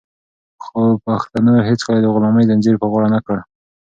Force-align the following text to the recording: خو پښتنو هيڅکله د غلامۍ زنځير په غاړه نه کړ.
خو 0.63 0.81
پښتنو 1.05 1.53
هيڅکله 1.67 1.99
د 2.01 2.07
غلامۍ 2.13 2.43
زنځير 2.49 2.75
په 2.79 2.87
غاړه 2.91 3.07
نه 3.15 3.19
کړ. 3.25 3.37